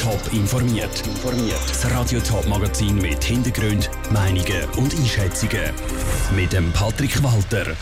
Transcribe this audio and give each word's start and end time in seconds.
Top 0.00 0.32
informiert. 0.32 1.02
Das 1.68 1.90
Radio 1.90 2.20
Top 2.20 2.48
Magazin 2.48 2.96
mit 2.96 3.22
Hintergrund, 3.22 3.90
Meinungen 4.10 4.64
und 4.78 4.94
Einschätzungen 4.94 5.74
mit 6.34 6.54
dem 6.54 6.72
Patrick 6.72 7.22
Walter. 7.22 7.76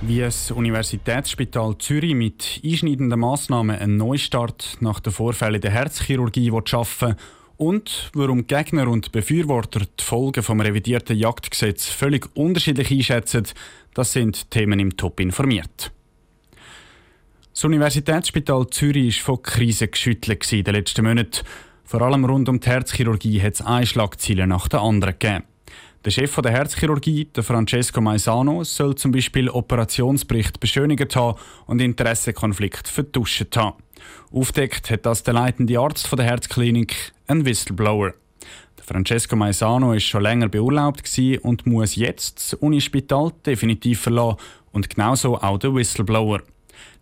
Wie 0.00 0.20
das 0.20 0.52
Universitätsspital 0.52 1.76
Zürich 1.78 2.14
mit 2.14 2.60
einschneidenden 2.64 3.18
Massnahmen 3.18 3.76
einen 3.76 3.96
Neustart 3.96 4.76
nach 4.78 5.00
den 5.00 5.12
Vorfällen 5.12 5.60
der 5.60 5.72
Herzchirurgie 5.72 6.52
schaffen 6.64 7.16
und 7.56 8.12
warum 8.14 8.46
Gegner 8.46 8.86
und 8.86 9.10
Befürworter 9.10 9.80
die 9.80 10.04
Folgen 10.04 10.44
vom 10.44 10.60
revidierten 10.60 11.16
Jagdgesetz 11.16 11.88
völlig 11.88 12.28
unterschiedlich 12.36 12.92
einschätzen, 12.92 13.48
das 13.94 14.12
sind 14.12 14.48
Themen 14.52 14.78
im 14.78 14.96
Top 14.96 15.18
informiert. 15.18 15.93
Das 17.54 17.62
Universitätsspital 17.62 18.66
Zürich 18.70 19.20
war 19.28 19.36
von 19.36 19.42
Krisen 19.44 19.88
geschüttelt 19.88 20.52
in 20.52 20.64
den 20.64 20.74
letzten 20.74 21.04
Monaten. 21.04 21.46
Vor 21.84 22.02
allem 22.02 22.24
rund 22.24 22.48
um 22.48 22.58
die 22.58 22.68
Herzchirurgie 22.68 23.40
hat 23.40 23.54
es 23.54 23.60
eine 23.60 23.86
Schlagziele 23.86 24.48
nach 24.48 24.66
der 24.66 24.80
anderen 24.80 25.16
gegeben. 25.16 25.44
Der 26.04 26.10
Chef 26.10 26.34
der 26.34 26.50
Herzchirurgie, 26.50 27.26
der 27.26 27.44
Francesco 27.44 28.00
Maisano, 28.00 28.64
soll 28.64 28.96
zum 28.96 29.12
Beispiel 29.12 29.48
Operationsbericht 29.48 30.58
beschönigt 30.58 31.14
haben 31.14 31.38
und 31.66 31.80
Interessenkonflikt 31.80 32.88
vertuscht 32.88 33.56
haben. 33.56 33.76
Aufdeckt 34.32 34.90
hat 34.90 35.06
das 35.06 35.22
der 35.22 35.34
leitende 35.34 35.78
Arzt 35.78 36.10
der 36.10 36.24
Herzklinik, 36.24 37.12
ein 37.28 37.44
Whistleblower. 37.44 38.14
Der 38.78 38.84
Francesco 38.84 39.36
Maisano 39.36 39.92
ist 39.92 40.06
schon 40.06 40.24
länger 40.24 40.48
beurlaubt 40.48 41.08
und 41.42 41.66
muss 41.66 41.94
jetzt 41.94 42.52
das 42.52 42.54
Unispital 42.54 43.30
definitiv 43.46 44.00
verlassen 44.00 44.38
und 44.72 44.90
genauso 44.90 45.38
auch 45.38 45.58
der 45.58 45.72
Whistleblower. 45.72 46.42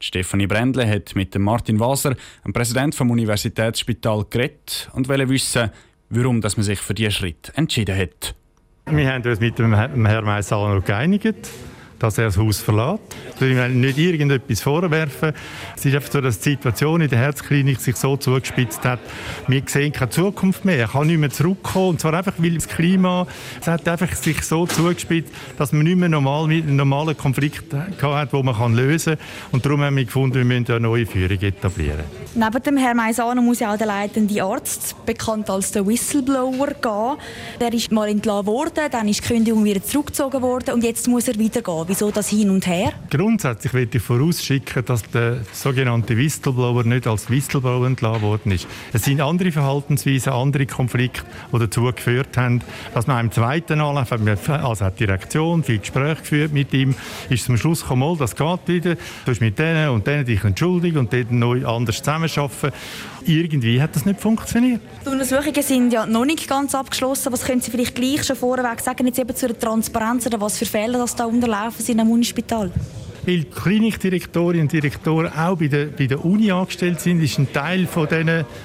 Stefanie 0.00 0.46
Brändle 0.46 0.88
hat 0.88 1.14
mit 1.14 1.34
dem 1.34 1.42
Martin 1.42 1.80
Waser, 1.80 2.16
dem 2.44 2.52
Präsident 2.52 2.94
vom 2.94 3.10
Universitätsspital, 3.10 4.26
geredet 4.30 4.90
und 4.92 5.08
wollte 5.08 5.28
wissen, 5.28 5.70
warum 6.10 6.40
dass 6.40 6.56
man 6.56 6.64
sich 6.64 6.80
für 6.80 6.94
diesen 6.94 7.12
Schritt 7.12 7.52
entschieden 7.54 7.96
hat. 7.96 8.34
Wir 8.86 9.12
haben 9.12 9.24
uns 9.24 9.40
mit 9.40 9.58
dem 9.58 9.74
Herrn 9.74 10.24
Maisano 10.24 10.80
geeinigt 10.80 11.48
dass 12.02 12.18
er 12.18 12.26
das 12.26 12.36
Haus 12.36 12.60
verlässt. 12.60 13.00
Ich 13.36 13.40
will 13.40 13.68
nicht 13.70 13.98
irgendetwas 13.98 14.60
vorwerfen. 14.60 15.32
Es 15.76 15.84
ist 15.84 15.94
einfach 15.94 16.12
so, 16.12 16.20
dass 16.20 16.38
die 16.40 16.50
Situation 16.50 17.00
in 17.00 17.08
der 17.08 17.18
Herzklinik 17.18 17.80
sich 17.80 17.96
so 17.96 18.16
zugespitzt 18.16 18.84
hat. 18.84 19.00
Wir 19.48 19.62
sehen 19.66 19.92
keine 19.92 20.10
Zukunft 20.10 20.64
mehr. 20.64 20.78
Er 20.78 20.88
kann 20.88 21.06
nicht 21.06 21.18
mehr 21.18 21.30
zurückkommen. 21.30 21.90
Und 21.90 22.00
zwar 22.00 22.14
einfach, 22.14 22.34
weil 22.38 22.54
das 22.54 22.68
Klima 22.68 23.26
es 23.60 23.66
hat 23.66 23.86
einfach 23.88 24.14
sich 24.14 24.42
so 24.42 24.66
zugespitzt, 24.66 25.32
dass 25.58 25.72
man 25.72 25.84
nicht 25.84 25.96
mehr 25.96 26.08
normal 26.08 26.46
mit 26.46 26.64
einem 26.64 26.76
normalen 26.76 27.16
Konflikt 27.16 27.72
hat, 27.72 28.32
den 28.32 28.44
man 28.44 28.74
lösen 28.74 29.16
kann. 29.16 29.26
Und 29.52 29.64
darum 29.64 29.82
haben 29.82 29.96
wir 29.96 30.04
gefunden, 30.04 30.34
wir 30.36 30.44
müssen 30.44 30.66
eine 30.70 30.80
neue 30.80 31.06
Führung 31.06 31.40
etablieren. 31.40 32.04
Neben 32.34 32.62
dem 32.62 32.76
Herrn 32.76 32.96
Maisano 32.96 33.42
muss 33.42 33.60
ja 33.60 33.72
auch 33.72 33.78
der 33.78 33.86
leitende 33.86 34.42
Arzt, 34.42 34.96
bekannt 35.06 35.50
als 35.50 35.72
der 35.72 35.86
Whistleblower, 35.86 36.68
gehen. 36.68 37.16
Der 37.60 37.72
ist 37.72 37.92
mal 37.92 38.08
entlassen 38.08 38.46
worden, 38.46 38.84
dann 38.90 39.08
ist 39.08 39.22
die 39.22 39.28
Kündigung 39.28 39.64
wieder 39.64 39.82
zurückgezogen 39.82 40.42
worden 40.42 40.74
und 40.74 40.84
jetzt 40.84 41.06
muss 41.08 41.28
er 41.28 41.38
wieder 41.38 41.62
gehen. 41.62 41.86
Wieso 41.92 42.10
das 42.10 42.30
hin 42.30 42.48
und 42.48 42.66
her? 42.66 42.94
Grundsätzlich 43.10 43.74
möchte 43.74 43.98
ich 43.98 44.02
vorausschicken, 44.02 44.82
dass 44.86 45.02
der 45.10 45.40
sogenannte 45.52 46.16
Whistleblower 46.16 46.84
nicht 46.84 47.06
als 47.06 47.28
Whistleblower 47.28 47.86
entlassen 47.86 48.22
worden 48.22 48.52
ist. 48.52 48.66
Es 48.94 49.04
sind 49.04 49.20
andere 49.20 49.52
Verhaltensweisen, 49.52 50.32
andere 50.32 50.64
Konflikte, 50.64 51.22
die 51.52 51.58
dazu 51.58 51.82
geführt 51.82 52.34
haben, 52.38 52.62
dass 52.94 53.06
man 53.06 53.26
im 53.26 53.30
zweiten 53.30 53.82
Anlauf, 53.82 54.10
also 54.10 54.86
hat 54.86 54.94
die 54.94 55.04
Direktion 55.04 55.64
viel 55.64 55.80
Gespräche 55.80 56.22
geführt 56.22 56.54
mit 56.54 56.72
ihm, 56.72 56.94
ist 57.28 57.44
zum 57.44 57.58
Schluss 57.58 57.82
gekommen, 57.82 58.16
das 58.16 58.36
geht 58.36 58.68
wieder, 58.68 58.94
du 58.94 59.30
hast 59.30 59.42
mit 59.42 59.58
denen 59.58 59.90
und 59.90 60.06
denen 60.06 60.24
dich 60.24 60.42
entschuldigt 60.44 60.96
und 60.96 61.12
denen 61.12 61.40
neu 61.40 61.66
anders 61.66 61.98
zusammenarbeiten. 61.98 62.72
Irgendwie 63.24 63.80
hat 63.80 63.94
das 63.94 64.04
nicht 64.04 64.20
funktioniert. 64.20 64.80
Die 65.04 65.08
Untersuchungen 65.08 65.62
sind 65.62 65.92
ja 65.92 66.06
noch 66.06 66.24
nicht 66.24 66.48
ganz 66.48 66.74
abgeschlossen. 66.74 67.32
Was 67.32 67.44
können 67.44 67.60
Sie 67.60 67.70
vielleicht 67.70 67.94
gleich 67.94 68.24
schon 68.24 68.34
vorweg 68.34 68.80
sagen, 68.80 69.06
jetzt 69.06 69.18
eben 69.18 69.36
zur 69.36 69.56
Transparenz 69.56 70.26
oder 70.26 70.40
was 70.40 70.58
für 70.58 70.66
Fälle 70.66 70.98
das 70.98 71.14
da 71.14 71.26
unterlaufen 71.26 71.81
sind 71.82 72.00
am 72.00 72.10
Unispital? 72.10 72.70
Weil 73.24 73.40
die 73.40 73.50
Klinikdirektorinnen 73.50 74.62
und 74.62 74.72
Direktoren 74.72 75.32
auch 75.32 75.56
bei 75.56 75.68
der, 75.68 75.86
bei 75.86 76.06
der 76.06 76.24
Uni 76.24 76.50
angestellt 76.50 77.00
sind, 77.00 77.22
ist 77.22 77.38
ein 77.38 77.52
Teil 77.52 77.86
von 77.86 78.08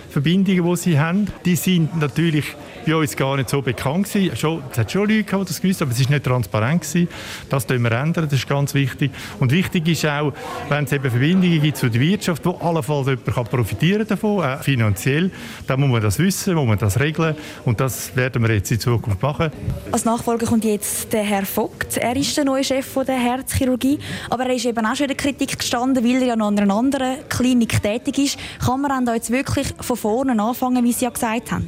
Verbindungen, 0.09 0.65
die 0.65 0.75
sie 0.75 0.99
haben. 0.99 1.27
Die 1.45 1.55
sind 1.55 1.95
natürlich 1.99 2.55
bei 2.87 2.95
uns 2.95 3.15
gar 3.15 3.35
nicht 3.35 3.49
so 3.49 3.61
bekannt 3.61 4.11
gewesen. 4.11 4.31
Es 4.33 4.77
hat 4.77 4.91
schon 4.91 5.09
Leute 5.09 5.23
gehabt, 5.23 5.43
die 5.43 5.53
das 5.53 5.61
gewusst 5.61 5.81
aber 5.81 5.91
es 5.91 5.99
ist 5.99 6.09
nicht 6.09 6.23
transparent 6.23 6.81
gewesen. 6.81 7.09
Das 7.49 7.67
müssen 7.67 7.83
wir 7.83 7.91
ändern, 7.91 8.25
das 8.25 8.39
ist 8.39 8.47
ganz 8.47 8.73
wichtig. 8.73 9.11
Und 9.39 9.51
wichtig 9.51 9.87
ist 9.89 10.05
auch, 10.05 10.31
wenn 10.69 10.85
es 10.85 10.93
eben 10.93 11.09
Verbindungen 11.09 11.61
gibt 11.61 11.77
zu 11.77 11.89
der 11.89 11.99
Wirtschaft, 11.99 12.45
wo 12.45 12.51
allenfalls 12.51 13.07
jemand 13.07 13.25
kann 13.25 13.45
profitieren 13.45 14.07
davon, 14.07 14.43
auch 14.43 14.63
finanziell, 14.63 15.31
dann 15.67 15.81
muss 15.81 15.89
man 15.89 16.01
das 16.01 16.17
wissen, 16.17 16.55
muss 16.55 16.67
man 16.67 16.77
das 16.77 16.99
regeln 16.99 17.35
und 17.65 17.79
das 17.79 18.15
werden 18.15 18.41
wir 18.41 18.55
jetzt 18.55 18.71
in 18.71 18.79
Zukunft 18.79 19.21
machen. 19.21 19.51
Als 19.91 20.05
Nachfolger 20.05 20.45
kommt 20.45 20.63
jetzt 20.63 21.11
der 21.11 21.23
Herr 21.23 21.45
Vogt. 21.45 21.97
Er 21.97 22.15
ist 22.15 22.37
der 22.37 22.45
neue 22.45 22.63
Chef 22.63 22.97
der 23.05 23.19
Herzchirurgie, 23.19 23.99
aber 24.29 24.46
er 24.47 24.55
ist 24.55 24.65
eben 24.65 24.85
auch 24.85 24.95
schon 24.95 25.05
in 25.05 25.09
der 25.09 25.17
Kritik 25.17 25.59
gestanden, 25.59 26.03
weil 26.03 26.21
er 26.21 26.27
ja 26.29 26.35
noch 26.35 26.47
an 26.47 26.59
einer 26.59 26.73
anderen 26.73 27.27
Klinik 27.29 27.81
tätig 27.81 28.17
ist. 28.17 28.39
Kann 28.63 28.81
man 28.81 29.05
da 29.05 29.13
jetzt 29.13 29.29
wirklich 29.31 29.73
von 29.79 29.97
vorne 29.97 30.41
anfangen, 30.41 30.83
wie 30.83 30.93
Sie 30.93 31.05
ja 31.05 31.11
gesagt 31.11 31.51
haben? 31.51 31.67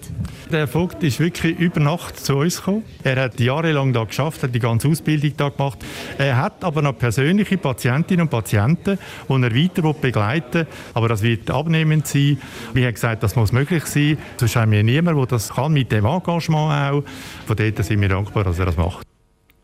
Der 0.51 0.67
Vogt 0.67 1.03
ist 1.03 1.19
wirklich 1.19 1.59
über 1.59 1.79
Nacht 1.79 2.17
zu 2.17 2.37
uns 2.37 2.57
gekommen. 2.57 2.83
Er 3.03 3.21
hat 3.21 3.39
jahrelang 3.39 3.93
da 3.93 4.03
geschafft, 4.03 4.41
hat 4.41 4.55
die 4.55 4.59
ganze 4.59 4.87
Ausbildung 4.87 5.33
da 5.37 5.49
gemacht. 5.49 5.79
Er 6.17 6.37
hat 6.37 6.63
aber 6.63 6.81
noch 6.81 6.97
persönliche 6.97 7.57
Patientinnen 7.57 8.21
und 8.21 8.29
Patienten, 8.29 8.97
die 9.27 9.33
er 9.33 9.55
weiter 9.55 9.93
begleiten 9.93 10.53
will. 10.53 10.67
Aber 10.93 11.07
das 11.07 11.21
wird 11.21 11.51
abnehmend 11.51 12.07
sein. 12.07 12.39
Wie 12.73 12.81
er 12.81 12.91
gesagt, 12.93 13.21
das 13.21 13.35
muss 13.35 13.51
möglich 13.51 13.85
sein. 13.85 14.17
Sonst 14.37 14.55
haben 14.55 14.71
wir 14.71 14.83
niemanden, 14.83 15.19
der 15.19 15.27
das 15.27 15.49
kann, 15.49 15.73
mit 15.73 15.91
dem 15.91 16.05
Engagement 16.05 16.93
auch. 16.95 17.03
Von 17.45 17.55
dort 17.55 17.85
sind 17.85 18.01
wir 18.01 18.09
dankbar, 18.09 18.43
dass 18.43 18.57
er 18.57 18.65
das 18.65 18.77
macht. 18.77 19.08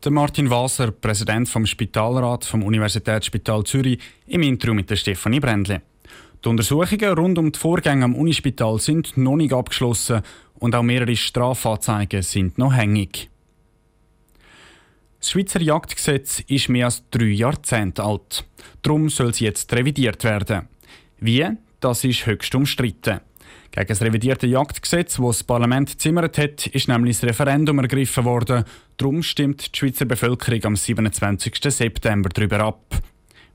Der 0.05 0.11
Martin 0.11 0.51
Waser, 0.51 0.91
Präsident 0.91 1.49
vom 1.49 1.65
Spitalrat 1.65 2.45
vom 2.45 2.61
Universitätsspital 2.61 3.63
Zürich, 3.63 3.97
im 4.27 4.43
Intro 4.43 4.71
mit 4.75 4.87
der 4.91 4.97
Stefanie 4.97 5.39
Brändle. 5.39 5.81
Die 6.43 6.47
Untersuchungen 6.47 7.17
rund 7.17 7.39
um 7.39 7.51
die 7.51 7.57
Vorgänge 7.57 8.05
am 8.05 8.13
Unispital 8.13 8.77
sind 8.79 9.17
noch 9.17 9.35
nicht 9.35 9.51
abgeschlossen 9.51 10.21
und 10.59 10.75
auch 10.75 10.83
mehrere 10.83 11.15
Strafanzeigen 11.15 12.21
sind 12.21 12.59
noch 12.59 12.75
hängig. 12.75 13.31
Das 15.17 15.31
Schweizer 15.31 15.59
Jagdgesetz 15.59 16.43
ist 16.45 16.69
mehr 16.69 16.85
als 16.85 17.03
drei 17.09 17.25
Jahrzehnte 17.25 18.03
alt. 18.03 18.45
Darum 18.83 19.09
soll 19.09 19.31
es 19.31 19.39
jetzt 19.39 19.73
revidiert 19.73 20.23
werden. 20.23 20.67
Wie? 21.19 21.47
Das 21.79 22.03
ist 22.03 22.27
höchst 22.27 22.53
umstritten. 22.53 23.21
Gegen 23.75 23.87
das 23.89 24.01
revidierte 24.01 24.47
Jagdgesetz, 24.47 25.17
das 25.17 25.25
das 25.25 25.43
Parlament 25.43 25.99
zimmert 25.99 26.37
hat, 26.37 26.65
ist 26.67 26.87
nämlich 26.87 27.19
das 27.19 27.29
Referendum 27.29 27.79
ergriffen 27.79 28.23
worden. 28.23 28.63
Darum 28.95 29.21
stimmt 29.21 29.75
die 29.75 29.77
Schweizer 29.77 30.05
Bevölkerung 30.05 30.63
am 30.63 30.75
27. 30.77 31.57
September 31.61 32.29
darüber 32.29 32.61
ab. 32.61 33.01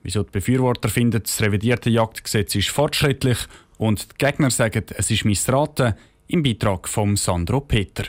Wieso 0.03 0.23
die 0.23 0.31
Befürworter 0.31 0.91
finden, 0.91 1.23
das 1.23 1.41
revidierte 1.41 1.89
Jagdgesetz 1.89 2.55
ist 2.55 2.69
fortschrittlich 2.69 3.39
und 3.79 4.13
die 4.13 4.19
Gegner 4.19 4.51
sagen, 4.51 4.85
es 4.95 5.11
ist 5.11 5.25
missraten, 5.25 5.95
im 6.27 6.43
Beitrag 6.43 6.87
von 6.87 7.17
Sandro 7.17 7.61
Peter. 7.61 8.05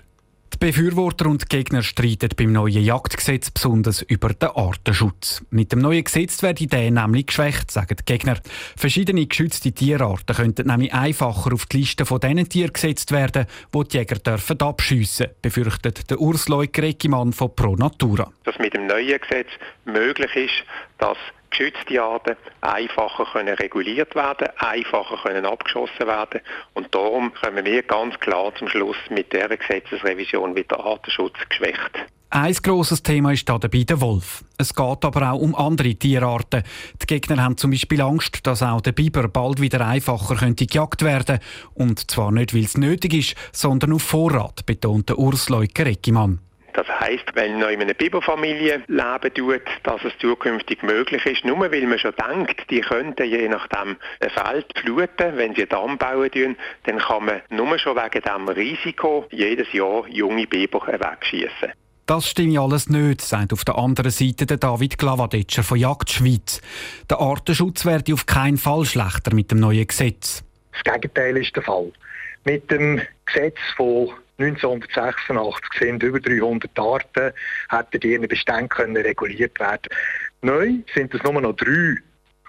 Befürworter 0.62 1.26
und 1.26 1.50
Gegner 1.50 1.82
streiten 1.82 2.30
beim 2.38 2.52
neuen 2.52 2.84
Jagdgesetz 2.84 3.50
besonders 3.50 4.04
über 4.04 4.30
den 4.30 4.50
Artenschutz. 4.50 5.44
Mit 5.50 5.72
dem 5.72 5.80
neuen 5.80 6.04
Gesetz 6.04 6.44
werde 6.44 6.68
der 6.68 6.92
nämlich 6.92 7.26
geschwächt, 7.26 7.72
sagen 7.72 7.96
die 8.00 8.06
Gegner. 8.06 8.38
Verschiedene 8.78 9.26
geschützte 9.26 9.72
Tierarten 9.72 10.36
könnten 10.36 10.68
nämlich 10.68 10.94
einfacher 10.94 11.52
auf 11.52 11.66
die 11.66 11.78
Liste 11.78 12.06
von 12.06 12.20
diesen 12.20 12.48
Tieren 12.48 12.74
gesetzt 12.74 13.12
werden, 13.12 13.48
die 13.74 13.88
die 13.88 13.98
Jäger 13.98 14.18
dürfen 14.18 14.62
abschiessen, 14.62 15.30
befürchtet 15.42 16.12
der 16.12 16.22
Urs 16.22 16.48
Leuker 16.48 16.84
von 17.32 17.56
Pro 17.56 17.76
Natura. 17.76 18.32
Dass 18.44 18.60
mit 18.60 18.76
dem 18.76 18.86
neuen 18.86 19.20
Gesetz 19.20 19.50
möglich 19.86 20.36
ist, 20.36 20.64
dass 21.00 21.18
geschützte 21.52 22.02
Arten 22.02 22.36
einfacher 22.62 23.26
können 23.32 23.54
reguliert 23.56 24.16
werden, 24.16 24.48
einfacher 24.58 25.18
können 25.22 25.46
abgeschossen 25.46 26.08
werden 26.08 26.42
und 26.74 26.94
darum 26.96 27.34
kommen 27.34 27.66
wir 27.66 27.84
ganz 27.84 28.20
klar 28.20 28.54
zum 28.56 28.68
Schluss 28.68 28.98
mit 29.10 29.32
dieser 29.32 29.56
Gesetzesrevision 29.56 30.56
wird 30.56 30.72
der 30.72 30.80
Artenschutz 30.80 31.36
geschwächt. 31.50 32.00
Ein 32.34 32.54
grosses 32.54 33.04
Thema 33.04 33.34
ist 33.34 33.50
dabei 33.50 33.84
der 33.84 34.00
Wolf. 34.00 34.46
Es 34.58 34.74
geht 34.74 35.04
aber 35.04 35.34
auch 35.34 35.40
um 35.40 35.54
andere 35.54 35.96
Tierarten. 35.96 36.64
Die 37.02 37.06
Gegner 37.06 37.44
haben 37.44 37.58
zum 37.58 37.72
Beispiel 37.72 38.00
Angst, 38.02 38.48
dass 38.48 38.64
auch 38.64 38.80
der 38.80 38.94
Biber 38.94 39.28
bald 39.28 39.60
wieder 39.60 39.86
einfacher 39.86 40.36
könnte 40.36 40.66
gejagt 40.66 41.02
werden 41.02 41.40
Und 41.74 42.10
zwar 42.10 42.32
nicht, 42.32 42.54
weil 42.54 42.64
es 42.64 42.78
nötig 42.78 43.14
ist, 43.14 43.36
sondern 43.52 43.92
auf 43.92 44.04
Vorrat, 44.04 44.66
betont 44.66 45.12
Urs 45.12 45.50
Leuker-Eckimann. 45.50 46.40
Das 46.74 46.88
heisst, 46.88 47.26
wenn 47.34 47.60
noch 47.60 47.70
in 47.70 47.82
einer 47.82 47.94
Biberfamilie 47.94 48.84
leben 48.88 49.34
tut, 49.34 49.62
dass 49.84 50.04
es 50.04 50.18
zukünftig 50.20 50.84
möglich 50.84 51.26
ist, 51.26 51.46
nur 51.46 51.60
weil 51.60 51.86
man 51.86 52.00
schon 52.00 52.14
denkt, 52.16 52.70
die 52.70 52.82
könnten 52.82 53.28
je 53.28 53.48
nachdem 53.48 53.98
ein 54.20 54.30
Feld 54.30 54.68
fluten, 54.78 55.38
wenn 55.38 55.54
sie 55.56 55.62
einen 55.62 55.70
Damm 55.70 55.98
bauen 55.98 56.32
tun, 56.32 56.56
dann 56.84 57.00
kann 57.00 57.26
man 57.26 57.42
nur 57.50 57.78
schon 57.78 57.98
wegen 57.98 58.22
diesem 58.22 58.48
Risiko 58.48 59.26
jedes 59.32 59.72
Jahr 59.74 60.08
junge 60.08 60.48
Biber 60.48 60.86
wegschießen. 60.88 61.74
Das 62.06 62.28
stimmt 62.28 62.58
alles 62.58 62.90
nicht, 62.90 63.22
sagt 63.22 63.54
auf 63.54 63.64
der 63.64 63.78
anderen 63.78 64.12
Seite 64.12 64.46
der 64.46 64.58
David 64.58 64.98
Glavadetscher 64.98 65.64
von 65.64 65.78
Jagd 65.78 66.10
Schweiz. 66.10 66.62
Der 67.10 67.20
Artenschutz 67.20 67.86
werde 67.86 68.14
auf 68.14 68.26
keinen 68.26 68.58
Fall 68.58 68.84
schlechter 68.86 69.34
mit 69.34 69.52
dem 69.52 69.60
neuen 69.60 69.88
Gesetz. 69.88 70.44
Das 70.74 70.94
Gegenteil 70.94 71.38
ist 71.38 71.56
der 71.56 71.64
Fall. 71.64 71.92
Mit 72.44 72.70
dem 72.72 73.02
Gesetz 73.26 73.60
von 73.78 74.10
1986 74.44 75.66
sind 75.80 76.04
über 76.04 76.20
300 76.20 76.78
Arten, 76.78 77.34
hätten 77.70 78.00
die 78.00 78.12
ihren 78.14 78.28
Beständen 78.28 78.98
reguliert 78.98 79.60
werden 79.60 79.90
Neu 80.44 80.80
sind 80.96 81.14
es 81.14 81.22
nur 81.24 81.40
noch 81.40 81.56
drei 81.56 81.98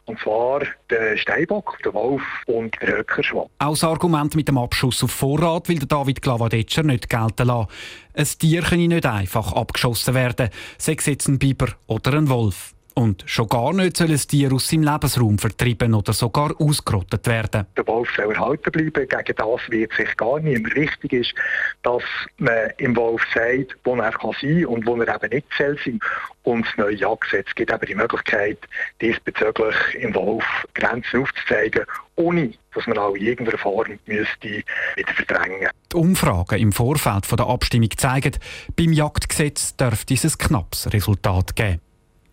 und 0.07 0.19
zwar 0.19 0.63
der 0.91 1.17
Steinbock, 1.17 1.79
der 1.85 1.95
Wolf 1.95 2.23
und 2.47 2.77
der 2.81 2.99
Höckerschwamm. 2.99 3.49
Auch 3.59 3.71
das 3.71 3.85
Argument 3.85 4.35
mit 4.35 4.49
dem 4.49 4.59
Abschuss 4.59 5.05
auf 5.05 5.11
Vorrat 5.13 5.69
will 5.69 5.79
David 5.79 6.23
Glavadetscher 6.23 6.83
nicht 6.83 7.09
gelten 7.09 7.47
lassen. 7.47 7.69
Ein 8.15 8.25
Tier 8.25 8.63
könne 8.63 8.89
nicht 8.89 9.07
einfach 9.07 9.53
abgeschossen 9.53 10.15
werden, 10.15 10.49
sei 10.79 10.97
es 10.99 11.07
jetzt 11.07 11.29
ein 11.29 11.39
Biber 11.39 11.69
oder 11.87 12.15
ein 12.15 12.29
Wolf. 12.29 12.72
Und 12.95 13.25
schon 13.27 13.49
gar 13.49 13.73
nicht 13.73 13.97
soll 13.97 14.11
ein 14.11 14.17
Tier 14.17 14.53
aus 14.53 14.69
seinem 14.69 14.85
Lebensraum 14.85 15.39
vertrieben 15.39 15.95
oder 15.95 16.13
sogar 16.13 16.55
ausgerottet 16.61 17.27
werden. 17.27 17.67
Der 17.77 17.87
Wolf 17.87 18.09
soll 18.17 18.35
erhalten 18.35 18.71
bleiben. 18.71 19.09
Gegen 19.09 19.37
das 19.37 19.71
wird 19.71 19.93
sich 19.95 20.17
gar 20.17 20.41
niemand. 20.41 20.75
Wichtig 20.75 21.13
ist, 21.13 21.35
dass 21.83 22.03
man 22.39 22.71
im 22.79 22.95
Wolf 22.97 23.23
sagt, 23.35 23.77
wo 23.85 23.95
er 23.97 24.13
kann 24.13 24.33
sein 24.41 24.67
und 24.67 24.87
wo 24.87 24.97
er 24.97 25.15
eben 25.15 25.31
nicht 25.31 25.47
soll 25.57 25.79
sein. 25.85 26.01
Und 26.43 26.67
das 26.67 26.77
neue 26.77 26.97
Jagdgesetz 26.97 27.55
gibt 27.55 27.73
eben 27.73 27.87
die 27.87 27.95
Möglichkeit, 27.95 28.59
diesbezüglich 29.01 29.77
im 29.95 30.15
Wolf 30.15 30.45
Grenzen 30.75 31.23
aufzuzeigen, 31.23 31.85
ohne 32.17 32.53
dass 32.75 32.87
man 32.87 32.99
auch 32.99 33.15
in 33.15 33.23
irgendeiner 33.23 33.59
Form 33.59 33.99
müsste 34.07 34.63
wieder 34.97 35.13
verdrängen 35.15 35.69
Die 35.93 35.97
Umfragen 35.97 36.59
im 36.59 36.73
Vorfeld 36.73 37.31
der 37.31 37.47
Abstimmung 37.47 37.91
zeigen, 37.97 38.33
beim 38.77 38.93
Jagdgesetz 38.93 39.77
dürfte 39.77 40.15
es 40.15 40.25
ein 40.25 40.39
knappes 40.39 40.93
Resultat 40.93 41.55
geben. 41.55 41.81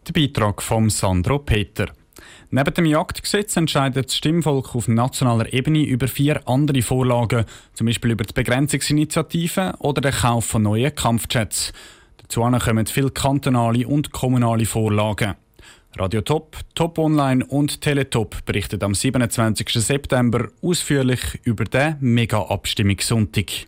Der 0.08 0.14
Beitrag 0.14 0.62
von 0.62 0.90
Sandro 0.90 1.40
Peter. 1.40 1.88
Neben 2.52 2.74
dem 2.74 2.86
Jagdgesetz 2.86 3.56
entscheidet 3.58 4.08
das 4.08 4.16
Stimmvolk 4.16 4.76
auf 4.76 4.88
nationaler 4.88 5.54
Ebene 5.54 5.84
über 5.84 6.08
vier 6.08 6.48
andere 6.48 6.82
Vorlagen, 6.82 7.46
zum 7.74 7.88
Beispiel 7.88 8.12
über 8.12 8.24
die 8.24 8.34
Begrenzungsinitiative 8.34 9.76
oder 9.80 10.02
den 10.02 10.12
Kauf 10.12 10.46
von 10.46 10.64
neuen 10.64 10.96
Kampfjets. 10.96 11.74
Dazu 12.18 12.42
kommen 12.42 12.88
viele 12.88 13.12
kantonale 13.12 13.88
und 13.88 14.12
kommunale 14.12 14.66
Vorlagen. 14.66 15.36
Radio 15.96 16.22
Top, 16.22 16.58
Top 16.76 16.98
Online 16.98 17.46
und 17.46 17.82
Teletop 17.82 18.46
berichtet 18.46 18.84
am 18.84 18.94
27. 18.94 19.70
September 19.74 20.48
ausführlich 20.62 21.40
über 21.44 21.66
den 21.66 21.98
Mega-Abstimmungssonntag. 22.00 23.68